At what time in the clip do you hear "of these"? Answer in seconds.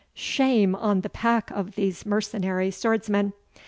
1.51-2.07